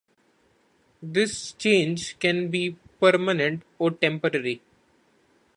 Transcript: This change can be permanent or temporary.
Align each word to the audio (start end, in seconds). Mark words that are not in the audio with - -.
This 1.03 1.51
change 1.51 2.17
can 2.17 2.49
be 2.49 2.75
permanent 2.99 3.61
or 3.77 3.91
temporary. 3.91 4.59